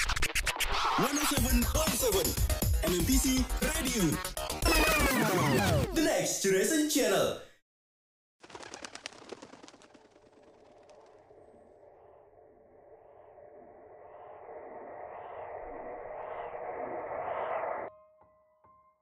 107.7 0.00 1.60
MMPC 2.88 3.44
Radio. 3.60 4.16
The 5.92 6.00
Next 6.00 6.40
Generation 6.40 6.88
Channel. 6.88 7.44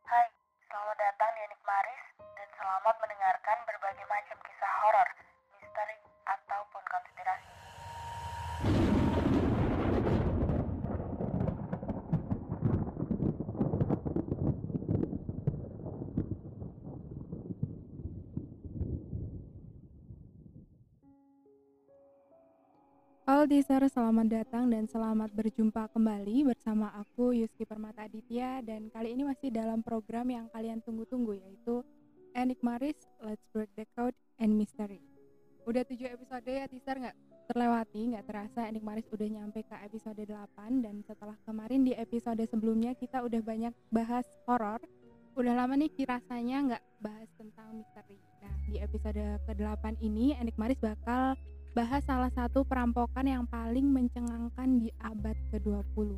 Hai, 0.03 0.27
selamat 0.67 0.97
datang 0.99 1.31
di 1.31 1.41
Enigmaris 1.47 2.03
dan 2.19 2.49
selamat 2.59 2.95
mendengarkan 2.99 3.59
berbagai 3.71 4.03
macam 4.11 4.35
kisah 4.43 4.73
horor, 4.83 5.07
Deezer, 23.49 23.81
selamat 23.89 24.29
datang 24.29 24.69
dan 24.69 24.85
selamat 24.85 25.33
berjumpa 25.33 25.89
kembali 25.97 26.53
bersama 26.53 26.93
aku 27.01 27.33
Yuski 27.33 27.65
Permata 27.65 28.05
Aditya 28.05 28.61
dan 28.61 28.93
kali 28.93 29.17
ini 29.17 29.25
masih 29.25 29.49
dalam 29.49 29.81
program 29.81 30.29
yang 30.29 30.53
kalian 30.53 30.85
tunggu-tunggu 30.85 31.33
yaitu 31.33 31.81
Enigmaris 32.37 33.01
Let's 33.25 33.41
Break 33.57 33.73
the 33.73 33.89
Code 33.97 34.13
and 34.37 34.53
Mystery. 34.53 35.01
Udah 35.65 35.81
7 35.81 35.97
episode 36.13 36.45
ya 36.45 36.69
Deezer 36.69 37.01
nggak 37.01 37.17
terlewati, 37.49 38.13
nggak 38.13 38.29
terasa 38.29 38.69
Enigmaris 38.69 39.09
udah 39.09 39.29
nyampe 39.33 39.65
ke 39.65 39.77
episode 39.81 40.21
8 40.29 40.85
dan 40.85 41.01
setelah 41.09 41.41
kemarin 41.49 41.89
di 41.89 41.97
episode 41.97 42.45
sebelumnya 42.53 42.93
kita 43.01 43.25
udah 43.25 43.41
banyak 43.41 43.73
bahas 43.89 44.29
horor 44.45 44.77
udah 45.41 45.57
lama 45.57 45.73
nih 45.73 45.89
rasanya 46.05 46.57
nggak 46.69 46.85
bahas 47.01 47.33
tentang 47.41 47.81
misteri. 47.81 48.21
Nah 48.45 48.55
di 48.69 48.77
episode 48.77 49.41
ke-8 49.49 50.05
ini 50.05 50.37
Enigmaris 50.37 50.85
bakal 50.85 51.33
bahas 51.77 52.05
salah 52.05 52.33
satu 52.33 52.65
perampokan 52.65 53.29
yang 53.29 53.45
paling 53.45 53.85
mencengangkan 53.85 54.81
di 54.81 54.89
abad 55.05 55.37
ke-20. 55.53 56.17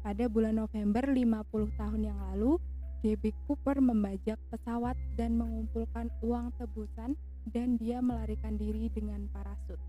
Pada 0.00 0.24
bulan 0.32 0.56
November 0.56 1.04
50 1.04 1.80
tahun 1.80 2.00
yang 2.08 2.18
lalu, 2.32 2.56
D.B. 3.00 3.32
Cooper 3.48 3.80
membajak 3.80 4.36
pesawat 4.48 4.96
dan 5.16 5.36
mengumpulkan 5.36 6.08
uang 6.24 6.52
tebusan 6.56 7.16
dan 7.48 7.80
dia 7.80 8.00
melarikan 8.04 8.56
diri 8.56 8.92
dengan 8.92 9.24
parasut. 9.32 9.80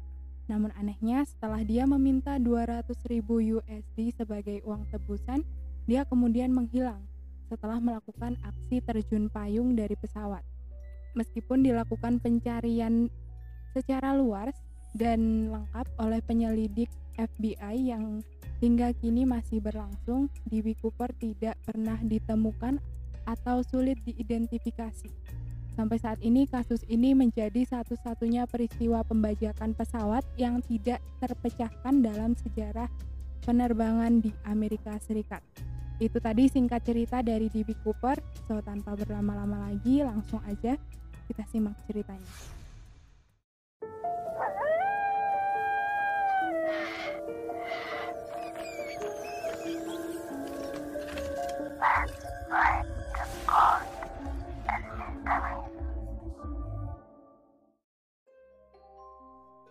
Namun 0.47 0.71
anehnya 0.75 1.23
setelah 1.23 1.63
dia 1.63 1.87
meminta 1.87 2.35
200 2.39 2.87
ribu 3.07 3.39
USD 3.39 4.15
sebagai 4.15 4.59
uang 4.67 4.87
tebusan, 4.91 5.43
dia 5.87 6.03
kemudian 6.07 6.51
menghilang 6.51 7.03
setelah 7.51 7.79
melakukan 7.83 8.39
aksi 8.43 8.79
terjun 8.83 9.27
payung 9.27 9.75
dari 9.75 9.95
pesawat. 9.95 10.43
Meskipun 11.15 11.67
dilakukan 11.67 12.23
pencarian 12.23 13.11
secara 13.75 14.15
luas, 14.15 14.55
dan 14.95 15.51
lengkap 15.51 15.87
oleh 15.99 16.19
penyelidik 16.23 16.91
FBI 17.15 17.91
yang 17.91 18.23
hingga 18.61 18.93
kini 19.01 19.25
masih 19.25 19.57
berlangsung, 19.57 20.29
D.B. 20.47 20.77
Cooper 20.79 21.09
tidak 21.17 21.57
pernah 21.65 21.97
ditemukan 22.01 22.77
atau 23.25 23.65
sulit 23.65 23.97
diidentifikasi. 24.05 25.09
Sampai 25.71 25.97
saat 25.97 26.19
ini 26.21 26.45
kasus 26.45 26.83
ini 26.91 27.15
menjadi 27.15 27.63
satu-satunya 27.63 28.45
peristiwa 28.45 29.01
pembajakan 29.07 29.71
pesawat 29.73 30.21
yang 30.35 30.59
tidak 30.67 30.99
terpecahkan 31.23 32.03
dalam 32.03 32.35
sejarah 32.37 32.91
penerbangan 33.47 34.21
di 34.21 34.29
Amerika 34.45 34.99
Serikat. 35.01 35.41
Itu 35.97 36.17
tadi 36.17 36.49
singkat 36.49 36.85
cerita 36.85 37.21
dari 37.25 37.49
D.B. 37.49 37.77
Cooper, 37.81 38.19
so 38.45 38.61
tanpa 38.61 38.93
berlama-lama 38.97 39.69
lagi 39.71 40.01
langsung 40.01 40.41
aja 40.45 40.77
kita 41.29 41.43
simak 41.49 41.77
ceritanya. 41.87 42.60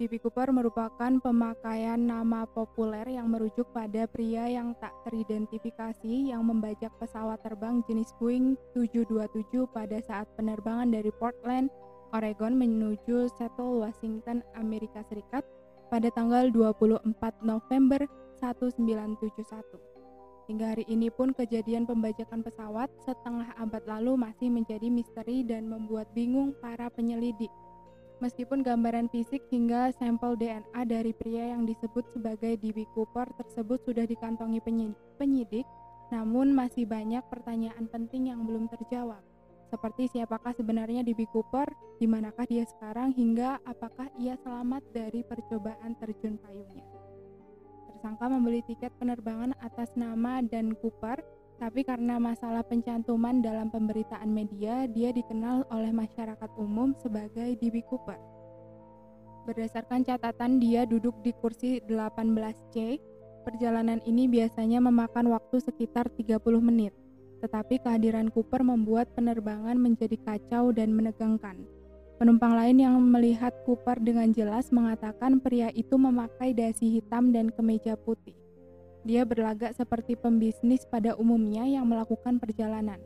D.B. 0.00 0.16
Cooper 0.24 0.48
merupakan 0.48 1.12
pemakaian 1.20 2.00
nama 2.00 2.48
populer 2.48 3.04
yang 3.04 3.28
merujuk 3.28 3.68
pada 3.76 4.08
pria 4.08 4.48
yang 4.48 4.72
tak 4.80 4.96
teridentifikasi 5.04 6.32
yang 6.32 6.40
membajak 6.40 6.88
pesawat 6.96 7.36
terbang 7.44 7.84
jenis 7.84 8.08
Boeing 8.16 8.56
727 8.72 9.68
pada 9.68 10.00
saat 10.00 10.24
penerbangan 10.40 10.88
dari 10.88 11.12
Portland, 11.12 11.68
Oregon 12.16 12.56
menuju 12.56 13.28
Seattle, 13.36 13.84
Washington, 13.84 14.40
Amerika 14.56 15.04
Serikat 15.04 15.44
pada 15.92 16.08
tanggal 16.16 16.48
24 16.48 17.04
November 17.44 18.00
1971. 18.40 19.36
Hingga 20.48 20.64
hari 20.64 20.88
ini 20.88 21.12
pun 21.12 21.36
kejadian 21.36 21.84
pembajakan 21.84 22.40
pesawat 22.40 22.88
setengah 23.04 23.52
abad 23.60 23.84
lalu 23.84 24.16
masih 24.16 24.48
menjadi 24.48 24.88
misteri 24.88 25.44
dan 25.44 25.68
membuat 25.68 26.08
bingung 26.16 26.56
para 26.56 26.88
penyelidik. 26.88 27.52
Meskipun 28.20 28.60
gambaran 28.60 29.08
fisik 29.08 29.48
hingga 29.48 29.96
sampel 29.96 30.36
DNA 30.36 30.84
dari 30.84 31.16
pria 31.16 31.56
yang 31.56 31.64
disebut 31.64 32.04
sebagai 32.12 32.60
D.B. 32.60 32.84
Cooper 32.92 33.24
tersebut 33.40 33.80
sudah 33.88 34.04
dikantongi 34.04 34.60
penyidik, 35.16 35.64
namun 36.12 36.52
masih 36.52 36.84
banyak 36.84 37.24
pertanyaan 37.32 37.88
penting 37.88 38.28
yang 38.28 38.44
belum 38.44 38.68
terjawab. 38.68 39.24
Seperti 39.72 40.12
siapakah 40.12 40.52
sebenarnya 40.52 41.00
D.B. 41.00 41.32
Cooper, 41.32 41.64
di 41.96 42.04
manakah 42.04 42.44
dia 42.44 42.68
sekarang, 42.68 43.16
hingga 43.16 43.56
apakah 43.64 44.12
ia 44.20 44.36
selamat 44.44 44.84
dari 44.92 45.24
percobaan 45.24 45.96
terjun 45.96 46.36
payungnya. 46.44 46.84
Tersangka 47.88 48.28
membeli 48.28 48.60
tiket 48.68 48.92
penerbangan 49.00 49.56
atas 49.64 49.96
nama 49.96 50.44
dan 50.44 50.76
Cooper, 50.76 51.24
tapi 51.60 51.84
karena 51.84 52.16
masalah 52.16 52.64
pencantuman 52.64 53.44
dalam 53.44 53.68
pemberitaan 53.68 54.32
media, 54.32 54.88
dia 54.88 55.12
dikenal 55.12 55.68
oleh 55.68 55.92
masyarakat 55.92 56.50
umum 56.56 56.96
sebagai 56.96 57.52
D.B. 57.60 57.84
Cooper. 57.84 58.16
Berdasarkan 59.44 60.00
catatan 60.00 60.56
dia 60.56 60.88
duduk 60.88 61.20
di 61.20 61.36
kursi 61.36 61.84
18C, 61.84 62.96
perjalanan 63.44 64.00
ini 64.08 64.24
biasanya 64.24 64.80
memakan 64.80 65.36
waktu 65.36 65.60
sekitar 65.60 66.08
30 66.08 66.40
menit. 66.64 66.96
Tetapi 67.44 67.84
kehadiran 67.84 68.32
Cooper 68.32 68.64
membuat 68.64 69.12
penerbangan 69.12 69.76
menjadi 69.76 70.16
kacau 70.16 70.72
dan 70.72 70.96
menegangkan. 70.96 71.60
Penumpang 72.16 72.56
lain 72.56 72.80
yang 72.80 72.96
melihat 73.04 73.52
Cooper 73.68 74.00
dengan 74.00 74.32
jelas 74.32 74.72
mengatakan 74.72 75.44
pria 75.44 75.68
itu 75.76 76.00
memakai 76.00 76.56
dasi 76.56 77.00
hitam 77.00 77.36
dan 77.36 77.52
kemeja 77.52 78.00
putih. 78.00 78.39
Dia 79.00 79.24
berlagak 79.24 79.72
seperti 79.72 80.12
pembisnis 80.12 80.84
pada 80.84 81.16
umumnya 81.16 81.64
yang 81.64 81.88
melakukan 81.88 82.36
perjalanan. 82.36 83.00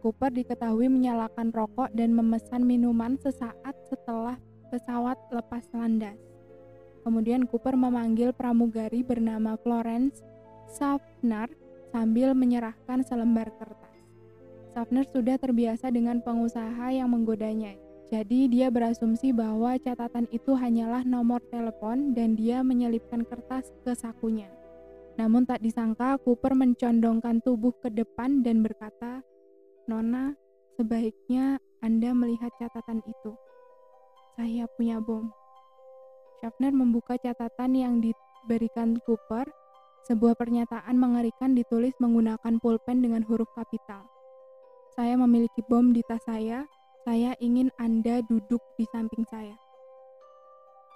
Cooper 0.00 0.32
diketahui 0.32 0.88
menyalakan 0.88 1.52
rokok 1.52 1.92
dan 1.92 2.16
memesan 2.16 2.64
minuman 2.64 3.20
sesaat 3.20 3.76
setelah 3.86 4.40
pesawat 4.72 5.20
lepas 5.30 5.62
landas. 5.76 6.16
Kemudian 7.04 7.44
Cooper 7.46 7.76
memanggil 7.76 8.32
pramugari 8.32 9.04
bernama 9.04 9.60
Florence 9.60 10.24
Schaffner 10.72 11.52
sambil 11.90 12.32
menyerahkan 12.32 13.02
selembar 13.04 13.52
kertas. 13.60 13.98
Schaffner 14.70 15.04
sudah 15.10 15.36
terbiasa 15.36 15.90
dengan 15.90 16.22
pengusaha 16.22 16.94
yang 16.94 17.10
menggodanya, 17.10 17.74
jadi 18.10 18.46
dia 18.50 18.68
berasumsi 18.70 19.30
bahwa 19.30 19.74
catatan 19.78 20.26
itu 20.30 20.54
hanyalah 20.54 21.02
nomor 21.06 21.42
telepon 21.50 22.14
dan 22.14 22.38
dia 22.38 22.62
menyelipkan 22.62 23.22
kertas 23.26 23.70
ke 23.86 23.94
sakunya. 23.94 24.59
Namun 25.20 25.44
tak 25.44 25.60
disangka 25.60 26.16
Cooper 26.24 26.56
mencondongkan 26.56 27.44
tubuh 27.44 27.76
ke 27.84 27.92
depan 27.92 28.40
dan 28.40 28.64
berkata, 28.64 29.20
Nona, 29.84 30.32
sebaiknya 30.80 31.60
Anda 31.84 32.16
melihat 32.16 32.48
catatan 32.56 33.04
itu. 33.04 33.36
Saya 34.40 34.64
punya 34.80 34.96
bom. 34.96 35.28
Schaffner 36.40 36.72
membuka 36.72 37.20
catatan 37.20 37.76
yang 37.76 38.00
diberikan 38.00 38.96
Cooper. 39.04 39.44
Sebuah 40.08 40.40
pernyataan 40.40 40.96
mengerikan 40.96 41.52
ditulis 41.52 41.92
menggunakan 42.00 42.56
pulpen 42.56 43.04
dengan 43.04 43.20
huruf 43.28 43.52
kapital. 43.52 44.08
Saya 44.96 45.20
memiliki 45.20 45.60
bom 45.68 45.92
di 45.92 46.00
tas 46.08 46.24
saya. 46.24 46.64
Saya 47.04 47.36
ingin 47.44 47.68
Anda 47.76 48.24
duduk 48.24 48.64
di 48.80 48.88
samping 48.88 49.28
saya. 49.28 49.52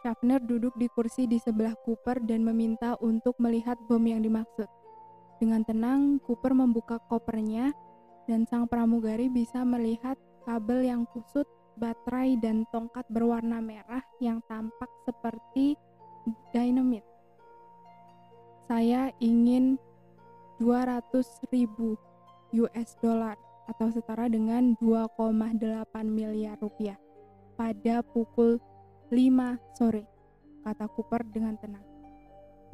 Schaffner 0.05 0.37
duduk 0.37 0.77
di 0.77 0.85
kursi 0.93 1.25
di 1.25 1.41
sebelah 1.41 1.73
Cooper 1.81 2.21
dan 2.21 2.45
meminta 2.45 2.93
untuk 3.01 3.41
melihat 3.41 3.81
bom 3.89 4.05
yang 4.05 4.21
dimaksud. 4.21 4.69
Dengan 5.41 5.65
tenang, 5.65 6.21
Cooper 6.21 6.53
membuka 6.53 7.01
kopernya 7.09 7.73
dan 8.29 8.45
sang 8.45 8.69
pramugari 8.69 9.33
bisa 9.33 9.65
melihat 9.65 10.21
kabel 10.45 10.85
yang 10.85 11.09
kusut, 11.09 11.49
baterai, 11.81 12.37
dan 12.37 12.69
tongkat 12.69 13.09
berwarna 13.09 13.65
merah 13.65 14.05
yang 14.21 14.45
tampak 14.45 14.93
seperti 15.09 15.73
dinamit. 16.53 17.01
saya 18.69 19.09
ingin 19.25 19.81
200 20.61 21.01
ribu 21.49 21.97
US 22.53 22.93
dollar 23.01 23.41
atau 23.73 23.89
setara 23.89 24.29
dengan 24.29 24.77
2,8 24.81 25.49
miliar 26.05 26.61
rupiah 26.61 26.97
pada 27.57 28.05
pukul 28.05 28.61
5 29.13 29.77
sore, 29.77 30.05
kata 30.65 30.89
Cooper 30.89 31.25
dengan 31.29 31.59
tenang. 31.61 31.85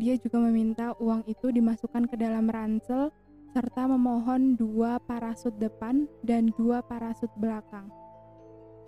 Dia 0.01 0.17
juga 0.17 0.41
meminta 0.41 0.97
uang 0.97 1.29
itu 1.29 1.53
dimasukkan 1.53 2.09
ke 2.09 2.17
dalam 2.17 2.49
ransel 2.49 3.13
serta 3.51 3.91
memohon 3.91 4.55
dua 4.55 5.03
parasut 5.03 5.53
depan 5.59 6.07
dan 6.23 6.55
dua 6.55 6.81
parasut 6.87 7.29
belakang. 7.37 7.91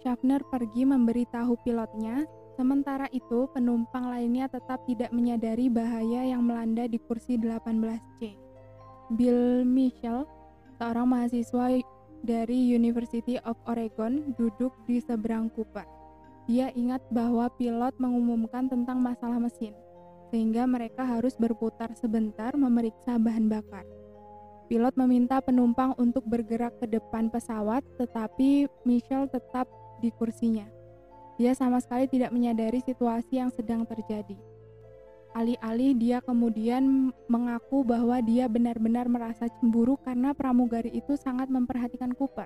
Schaffner 0.01 0.43
pergi 0.49 0.87
memberitahu 0.87 1.59
pilotnya, 1.63 2.27
sementara 2.59 3.07
itu 3.15 3.47
penumpang 3.51 4.09
lainnya 4.11 4.51
tetap 4.51 4.83
tidak 4.87 5.11
menyadari 5.15 5.71
bahaya 5.71 6.27
yang 6.27 6.43
melanda 6.43 6.87
di 6.87 6.99
kursi 6.99 7.39
18C. 7.39 8.35
Bill 9.15 9.67
Mitchell, 9.67 10.27
seorang 10.79 11.07
mahasiswa 11.07 11.83
dari 12.23 12.59
University 12.73 13.39
of 13.47 13.59
Oregon, 13.67 14.35
duduk 14.39 14.75
di 14.87 15.03
seberang 15.03 15.51
Cooper. 15.55 16.02
Dia 16.51 16.75
ingat 16.75 17.03
bahwa 17.15 17.47
pilot 17.55 17.95
mengumumkan 18.03 18.67
tentang 18.67 18.99
masalah 18.99 19.39
mesin, 19.39 19.75
sehingga 20.35 20.67
mereka 20.67 21.07
harus 21.07 21.39
berputar 21.39 21.95
sebentar 21.95 22.51
memeriksa 22.59 23.15
bahan 23.21 23.47
bakar. 23.47 23.87
Pilot 24.67 24.97
meminta 24.97 25.39
penumpang 25.39 25.93
untuk 26.01 26.25
bergerak 26.27 26.75
ke 26.83 26.89
depan 26.89 27.29
pesawat, 27.29 27.85
tetapi 28.01 28.67
Michelle 28.89 29.29
tetap 29.29 29.69
di 30.03 30.11
kursinya. 30.11 30.67
Dia 31.37 31.55
sama 31.55 31.79
sekali 31.79 32.09
tidak 32.09 32.35
menyadari 32.35 32.83
situasi 32.83 33.39
yang 33.39 33.51
sedang 33.55 33.87
terjadi. 33.87 34.39
Alih-alih 35.33 35.97
dia 35.97 36.19
kemudian 36.21 37.09
mengaku 37.25 37.81
bahwa 37.89 38.21
dia 38.21 38.45
benar-benar 38.53 39.09
merasa 39.09 39.49
cemburu 39.49 39.97
karena 40.05 40.37
pramugari 40.37 40.93
itu 40.93 41.17
sangat 41.17 41.49
memperhatikan 41.49 42.13
Cooper. 42.13 42.45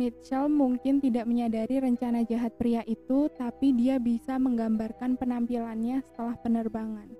Mitchell 0.00 0.48
mungkin 0.48 1.04
tidak 1.04 1.28
menyadari 1.28 1.80
rencana 1.80 2.24
jahat 2.24 2.56
pria 2.56 2.80
itu, 2.88 3.28
tapi 3.36 3.76
dia 3.76 4.00
bisa 4.00 4.40
menggambarkan 4.40 5.20
penampilannya 5.20 6.00
setelah 6.00 6.36
penerbangan. 6.40 7.12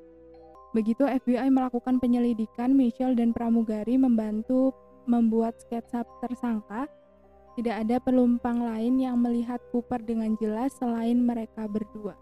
Begitu 0.73 1.05
FBI 1.05 1.53
melakukan 1.53 2.01
penyelidikan, 2.01 2.73
Mitchell 2.73 3.13
dan 3.13 3.37
pramugari 3.37 4.01
membantu 4.01 4.73
membuat 5.05 5.61
sketsa 5.61 6.07
tersangka 6.25 6.89
tidak 7.53 7.85
ada 7.85 8.01
penumpang 8.01 8.65
lain 8.65 8.97
yang 8.97 9.21
melihat 9.21 9.61
Cooper 9.69 10.01
dengan 10.01 10.33
jelas 10.41 10.73
selain 10.81 11.21
mereka 11.21 11.69
berdua. 11.69 12.17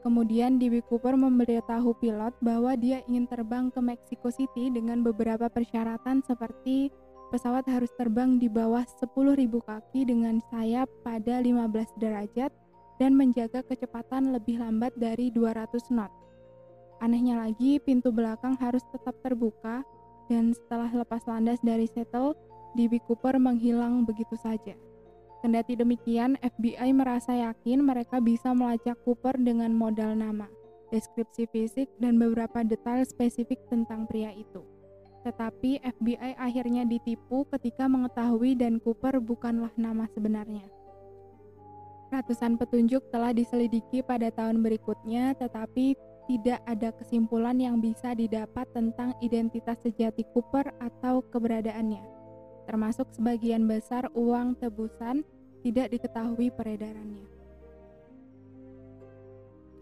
Kemudian 0.00 0.56
DB 0.56 0.84
Cooper 0.84 1.16
memberitahu 1.16 1.96
pilot 2.00 2.32
bahwa 2.40 2.72
dia 2.76 3.00
ingin 3.08 3.28
terbang 3.28 3.68
ke 3.68 3.80
Mexico 3.80 4.28
City 4.28 4.68
dengan 4.72 5.00
beberapa 5.00 5.48
persyaratan 5.48 6.24
seperti 6.24 6.92
pesawat 7.32 7.64
harus 7.70 7.92
terbang 7.96 8.36
di 8.36 8.48
bawah 8.48 8.84
10.000 8.84 9.38
kaki 9.64 10.00
dengan 10.08 10.42
sayap 10.52 10.90
pada 11.06 11.40
15 11.40 12.00
derajat 12.00 12.52
dan 12.98 13.12
menjaga 13.14 13.62
kecepatan 13.66 14.32
lebih 14.34 14.60
lambat 14.60 14.94
dari 14.98 15.30
200 15.32 15.70
knot. 15.92 16.12
Anehnya 17.02 17.42
lagi, 17.42 17.82
pintu 17.82 18.14
belakang 18.14 18.54
harus 18.62 18.82
tetap 18.94 19.18
terbuka 19.20 19.82
dan 20.30 20.54
setelah 20.56 20.88
lepas 20.88 21.20
landas 21.28 21.60
dari 21.60 21.84
Seattle, 21.90 22.38
DB 22.74 23.02
Cooper 23.04 23.36
menghilang 23.36 24.08
begitu 24.08 24.34
saja. 24.40 24.72
Kendati 25.44 25.76
demikian, 25.76 26.40
FBI 26.40 26.96
merasa 26.96 27.36
yakin 27.36 27.84
mereka 27.84 28.16
bisa 28.16 28.56
melacak 28.56 28.96
Cooper 29.04 29.36
dengan 29.36 29.76
modal 29.76 30.16
nama, 30.16 30.48
deskripsi 30.88 31.44
fisik, 31.52 31.92
dan 32.00 32.16
beberapa 32.16 32.64
detail 32.64 33.04
spesifik 33.04 33.60
tentang 33.68 34.08
pria 34.08 34.32
itu. 34.32 34.64
Tetapi 35.24 35.80
FBI 35.80 36.36
akhirnya 36.36 36.84
ditipu 36.84 37.48
ketika 37.48 37.88
mengetahui 37.88 38.60
dan 38.60 38.76
Cooper 38.78 39.18
bukanlah 39.24 39.72
nama 39.80 40.04
sebenarnya. 40.12 40.68
Ratusan 42.12 42.60
petunjuk 42.60 43.08
telah 43.08 43.32
diselidiki 43.32 44.04
pada 44.04 44.28
tahun 44.30 44.60
berikutnya, 44.60 45.34
tetapi 45.40 45.96
tidak 46.28 46.60
ada 46.68 46.92
kesimpulan 46.94 47.56
yang 47.56 47.80
bisa 47.80 48.12
didapat 48.12 48.68
tentang 48.76 49.16
identitas 49.24 49.80
sejati 49.80 50.22
Cooper 50.30 50.68
atau 50.78 51.24
keberadaannya 51.32 52.14
termasuk 52.64 53.12
sebagian 53.12 53.68
besar 53.68 54.08
uang 54.16 54.56
tebusan 54.58 55.22
tidak 55.64 55.92
diketahui 55.96 56.52
peredarannya. 56.52 57.43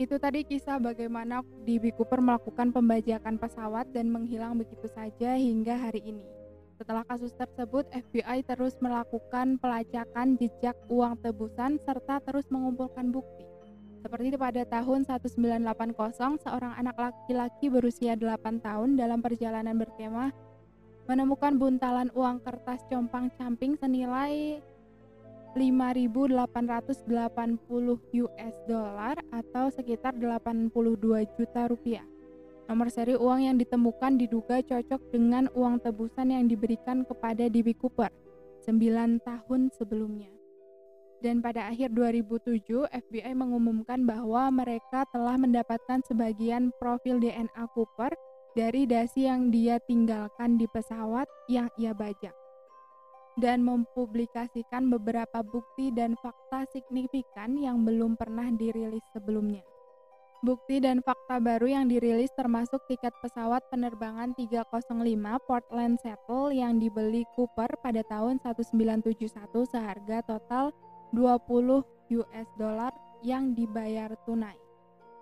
Itu 0.02 0.19
tadi 0.19 0.43
kisah 0.43 0.82
bagaimana 0.82 1.46
DB 1.62 1.94
Cooper 1.94 2.19
melakukan 2.19 2.75
pembajakan 2.75 3.38
pesawat 3.38 3.87
dan 3.94 4.10
menghilang 4.10 4.58
begitu 4.58 4.90
saja 4.90 5.38
hingga 5.38 5.78
hari 5.78 6.02
ini. 6.02 6.26
Setelah 6.75 7.06
kasus 7.06 7.31
tersebut, 7.38 7.87
FBI 7.94 8.43
terus 8.43 8.75
melakukan 8.82 9.62
pelacakan 9.62 10.34
jejak 10.43 10.75
uang 10.90 11.22
tebusan 11.22 11.78
serta 11.87 12.19
terus 12.19 12.50
mengumpulkan 12.50 13.14
bukti. 13.14 13.46
Seperti 14.02 14.34
pada 14.34 14.66
tahun 14.66 15.06
1980, 15.06 15.70
seorang 16.43 16.75
anak 16.75 16.99
laki-laki 16.99 17.70
berusia 17.70 18.19
8 18.19 18.58
tahun 18.58 18.99
dalam 18.99 19.22
perjalanan 19.22 19.78
berkemah 19.78 20.34
menemukan 21.06 21.54
buntalan 21.54 22.10
uang 22.19 22.43
kertas 22.43 22.82
compang-camping 22.90 23.78
senilai 23.78 24.58
5.880 25.52 27.08
US 28.25 28.56
dollar 28.64 29.20
atau 29.28 29.69
sekitar 29.69 30.16
82 30.16 30.72
juta 31.37 31.69
rupiah. 31.69 32.06
Nomor 32.72 32.88
seri 32.88 33.12
uang 33.19 33.40
yang 33.44 33.56
ditemukan 33.60 34.16
diduga 34.16 34.64
cocok 34.64 35.12
dengan 35.12 35.50
uang 35.52 35.84
tebusan 35.84 36.32
yang 36.32 36.49
diberikan 36.49 37.04
kepada 37.04 37.52
DB 37.52 37.76
Cooper 37.76 38.08
9 38.64 39.20
tahun 39.20 39.60
sebelumnya. 39.76 40.32
Dan 41.22 41.38
pada 41.38 41.70
akhir 41.70 41.94
2007, 41.94 42.88
FBI 42.90 43.32
mengumumkan 43.37 44.02
bahwa 44.02 44.50
mereka 44.50 45.06
telah 45.14 45.38
mendapatkan 45.38 46.02
sebagian 46.02 46.75
profil 46.82 47.22
DNA 47.22 47.64
Cooper 47.76 48.10
dari 48.58 48.88
dasi 48.90 49.31
yang 49.31 49.54
dia 49.54 49.78
tinggalkan 49.87 50.58
di 50.58 50.66
pesawat 50.66 51.31
yang 51.46 51.70
ia 51.78 51.94
bajak 51.94 52.42
dan 53.40 53.64
mempublikasikan 53.64 54.93
beberapa 54.93 55.40
bukti 55.40 55.88
dan 55.94 56.19
fakta 56.20 56.69
signifikan 56.73 57.56
yang 57.56 57.81
belum 57.87 58.17
pernah 58.20 58.52
dirilis 58.52 59.05
sebelumnya. 59.17 59.64
Bukti 60.43 60.82
dan 60.82 60.99
fakta 61.06 61.38
baru 61.38 61.70
yang 61.70 61.87
dirilis 61.87 62.34
termasuk 62.34 62.82
tiket 62.90 63.14
pesawat 63.23 63.62
penerbangan 63.70 64.34
305 64.34 64.90
Portland 65.46 66.02
Seattle 66.02 66.50
yang 66.50 66.83
dibeli 66.83 67.23
Cooper 67.38 67.71
pada 67.78 68.02
tahun 68.11 68.42
1971 68.42 69.30
seharga 69.71 70.18
total 70.26 70.75
20 71.14 72.18
US 72.18 72.49
dollar 72.59 72.90
yang 73.23 73.54
dibayar 73.54 74.11
tunai 74.26 74.59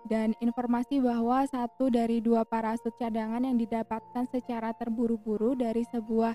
dan 0.09 0.33
informasi 0.41 0.97
bahwa 0.97 1.45
satu 1.45 1.93
dari 1.93 2.17
dua 2.23 2.41
parasut 2.41 2.93
cadangan 2.97 3.45
yang 3.45 3.57
didapatkan 3.57 4.25
secara 4.33 4.73
terburu-buru 4.73 5.53
dari 5.53 5.85
sebuah 5.93 6.33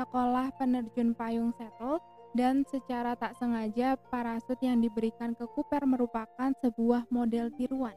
sekolah 0.00 0.48
penerjun 0.56 1.12
payung 1.12 1.52
Seattle 1.60 2.00
dan 2.32 2.64
secara 2.64 3.12
tak 3.20 3.36
sengaja 3.36 4.00
parasut 4.08 4.56
yang 4.64 4.80
diberikan 4.80 5.36
ke 5.36 5.44
Cooper 5.52 5.84
merupakan 5.84 6.56
sebuah 6.64 7.04
model 7.12 7.52
tiruan. 7.60 7.92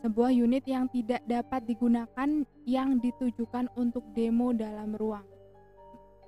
Sebuah 0.00 0.32
unit 0.32 0.64
yang 0.64 0.88
tidak 0.88 1.20
dapat 1.28 1.64
digunakan 1.68 2.28
yang 2.64 3.00
ditujukan 3.04 3.68
untuk 3.76 4.04
demo 4.16 4.56
dalam 4.56 4.96
ruang. 4.96 5.24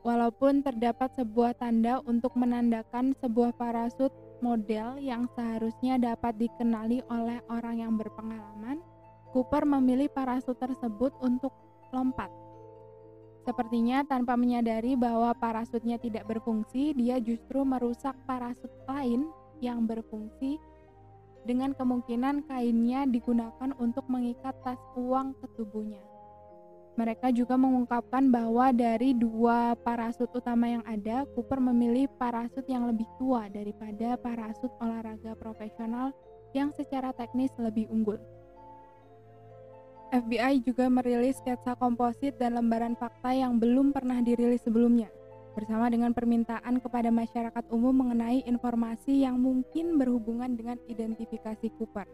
Walaupun 0.04 0.60
terdapat 0.60 1.12
sebuah 1.16 1.56
tanda 1.56 2.00
untuk 2.04 2.36
menandakan 2.36 3.16
sebuah 3.20 3.56
parasut 3.56 4.12
model 4.44 5.00
yang 5.00 5.26
seharusnya 5.34 5.98
dapat 5.98 6.36
dikenali 6.36 7.00
oleh 7.10 7.40
orang 7.48 7.80
yang 7.80 7.92
berpengalaman, 7.96 8.80
Cooper 9.32 9.66
memilih 9.66 10.08
parasut 10.12 10.56
tersebut 10.56 11.12
untuk 11.20 11.52
lompat. 11.92 12.45
Sepertinya 13.46 14.02
tanpa 14.02 14.34
menyadari 14.34 14.98
bahwa 14.98 15.30
parasutnya 15.38 16.02
tidak 16.02 16.26
berfungsi, 16.26 16.98
dia 16.98 17.22
justru 17.22 17.62
merusak 17.62 18.18
parasut 18.26 18.74
lain 18.90 19.30
yang 19.62 19.86
berfungsi 19.86 20.58
dengan 21.46 21.70
kemungkinan 21.78 22.50
kainnya 22.50 23.06
digunakan 23.06 23.70
untuk 23.78 24.02
mengikat 24.10 24.50
tas 24.66 24.82
uang 24.98 25.38
ke 25.38 25.46
tubuhnya. 25.54 26.02
Mereka 26.98 27.30
juga 27.30 27.54
mengungkapkan 27.54 28.34
bahwa 28.34 28.74
dari 28.74 29.14
dua 29.14 29.78
parasut 29.78 30.26
utama 30.34 30.66
yang 30.66 30.82
ada, 30.82 31.22
Cooper 31.38 31.62
memilih 31.62 32.10
parasut 32.18 32.66
yang 32.66 32.90
lebih 32.90 33.06
tua 33.14 33.46
daripada 33.46 34.18
parasut 34.18 34.72
olahraga 34.82 35.38
profesional 35.38 36.10
yang 36.50 36.74
secara 36.74 37.14
teknis 37.14 37.54
lebih 37.62 37.86
unggul. 37.94 38.18
FBI 40.14 40.62
juga 40.62 40.86
merilis 40.86 41.42
sketsa 41.42 41.74
komposit 41.74 42.38
dan 42.38 42.54
lembaran 42.54 42.94
fakta 42.94 43.34
yang 43.34 43.58
belum 43.58 43.90
pernah 43.90 44.22
dirilis 44.22 44.62
sebelumnya, 44.62 45.10
bersama 45.58 45.90
dengan 45.90 46.14
permintaan 46.14 46.78
kepada 46.78 47.10
masyarakat 47.10 47.64
umum 47.74 48.06
mengenai 48.06 48.46
informasi 48.46 49.26
yang 49.26 49.42
mungkin 49.42 49.98
berhubungan 49.98 50.54
dengan 50.54 50.78
identifikasi 50.86 51.74
Cooper. 51.74 52.06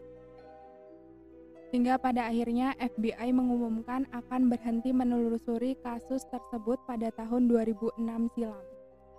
Hingga 1.69 2.01
pada 2.01 2.33
akhirnya 2.33 2.73
FBI 2.81 3.29
mengumumkan 3.29 4.09
akan 4.09 4.49
berhenti 4.49 4.89
menelusuri 4.89 5.77
kasus 5.85 6.25
tersebut 6.33 6.81
pada 6.89 7.13
tahun 7.13 7.45
2006 7.45 7.97
silam. 8.33 8.65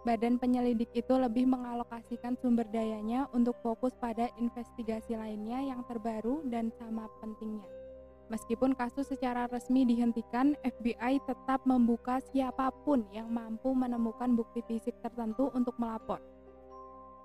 Badan 0.03 0.37
penyelidik 0.43 0.91
itu 0.99 1.15
lebih 1.15 1.47
mengalokasikan 1.47 2.35
sumber 2.43 2.67
dayanya 2.75 3.31
untuk 3.31 3.55
fokus 3.63 3.95
pada 4.03 4.31
investigasi 4.39 5.15
lainnya 5.15 5.63
yang 5.63 5.87
terbaru 5.87 6.43
dan 6.51 6.75
sama 6.79 7.07
pentingnya. 7.23 7.84
Meskipun 8.33 8.73
kasus 8.73 9.05
secara 9.13 9.45
resmi 9.53 9.85
dihentikan, 9.85 10.57
FBI 10.65 11.21
tetap 11.29 11.61
membuka 11.69 12.25
siapa 12.33 12.73
pun 12.85 13.05
yang 13.13 13.29
mampu 13.29 13.77
menemukan 13.77 14.33
bukti 14.33 14.65
fisik 14.65 14.97
tertentu 15.05 15.53
untuk 15.53 15.77
melapor. 15.77 16.25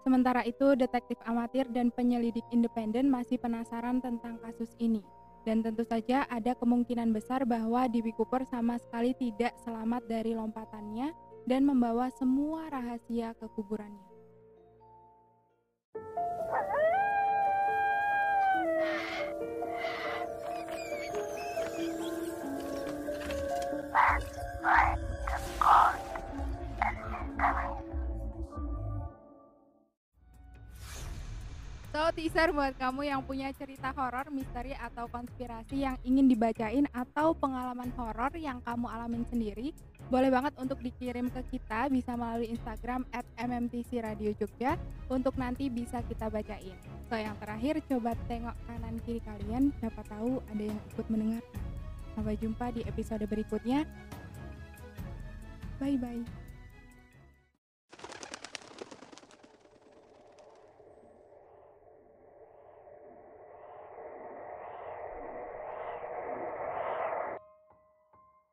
Sementara 0.03 0.43
itu, 0.43 0.75
detektif 0.75 1.15
amatir 1.23 1.67
dan 1.71 1.91
penyelidik 1.91 2.43
independen 2.51 3.07
masih 3.07 3.39
penasaran 3.39 4.03
tentang 4.03 4.39
kasus 4.43 4.71
ini. 4.79 4.99
Dan 5.47 5.63
tentu 5.63 5.87
saja 5.87 6.27
ada 6.27 6.51
kemungkinan 6.55 7.15
besar 7.15 7.47
bahwa 7.47 7.87
Dibi 7.87 8.11
Cooper 8.11 8.43
sama 8.43 8.75
sekali 8.75 9.15
tidak 9.15 9.55
selamat 9.63 10.03
dari 10.07 10.35
lompatannya 10.35 11.15
dan 11.47 11.63
membawa 11.63 12.11
semua 12.11 12.67
rahasia 12.67 13.31
ke 13.39 13.47
kuburannya. 13.55 14.09
So, 31.89 32.05
teaser 32.13 32.53
buat 32.53 32.77
kamu 32.77 33.10
yang 33.10 33.25
punya 33.25 33.50
cerita 33.58 33.89
horor, 33.98 34.29
misteri, 34.29 34.77
atau 34.77 35.10
konspirasi 35.10 35.89
yang 35.89 35.98
ingin 36.05 36.29
dibacain 36.29 36.86
atau 36.93 37.34
pengalaman 37.34 37.89
horor 37.98 38.29
yang 38.38 38.62
kamu 38.62 38.86
alamin 38.86 39.25
sendiri, 39.25 39.74
boleh 40.13 40.29
banget 40.29 40.53
untuk 40.62 40.77
dikirim 40.86 41.34
ke 41.34 41.41
kita 41.50 41.89
bisa 41.89 42.13
melalui 42.13 42.53
Instagram 42.53 43.10
at 43.10 43.25
MMTC 43.41 44.05
untuk 45.10 45.34
nanti 45.34 45.65
bisa 45.74 46.05
kita 46.05 46.29
bacain. 46.29 46.77
So, 47.10 47.17
yang 47.17 47.34
terakhir 47.41 47.81
coba 47.89 48.13
tengok 48.29 48.53
kanan 48.69 49.01
kiri 49.01 49.22
kalian, 49.25 49.74
siapa 49.81 50.05
tahu 50.05 50.46
ada 50.53 50.63
yang 50.69 50.79
ikut 50.93 51.05
mendengarkan. 51.10 51.78
Sampai 52.19 52.35
jumpa 52.35 52.67
di 52.75 52.83
episode 52.83 53.23
berikutnya. 53.31 53.88
Bye-bye. 55.79 56.19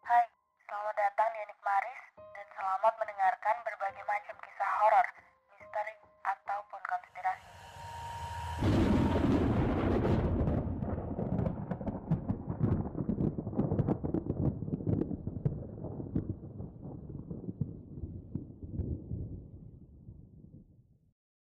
hai 0.06 0.24
Selamat 0.62 0.94
datang 0.94 1.28
di 1.34 1.38
Enigmaris 1.42 2.02
dan 2.22 2.46
selamat 2.54 2.94
mendengarkan 3.02 3.56
berbagai 3.66 4.04
macam 4.06 4.34
kisah 4.46 4.70
horor. 4.78 5.15